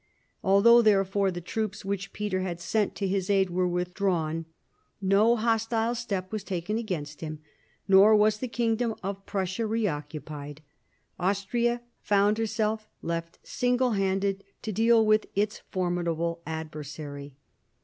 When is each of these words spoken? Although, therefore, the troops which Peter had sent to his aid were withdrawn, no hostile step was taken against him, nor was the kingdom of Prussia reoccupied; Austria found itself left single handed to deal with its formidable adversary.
Although, 0.43 0.81
therefore, 0.81 1.29
the 1.29 1.41
troops 1.41 1.85
which 1.85 2.11
Peter 2.11 2.39
had 2.39 2.59
sent 2.59 2.95
to 2.95 3.07
his 3.07 3.29
aid 3.29 3.51
were 3.51 3.67
withdrawn, 3.67 4.47
no 4.99 5.35
hostile 5.35 5.93
step 5.93 6.31
was 6.31 6.43
taken 6.43 6.79
against 6.79 7.21
him, 7.21 7.37
nor 7.87 8.15
was 8.15 8.37
the 8.39 8.47
kingdom 8.47 8.95
of 9.03 9.27
Prussia 9.27 9.67
reoccupied; 9.67 10.63
Austria 11.19 11.83
found 12.01 12.39
itself 12.39 12.87
left 13.03 13.37
single 13.43 13.91
handed 13.91 14.43
to 14.63 14.71
deal 14.71 15.05
with 15.05 15.27
its 15.35 15.59
formidable 15.69 16.41
adversary. 16.47 17.35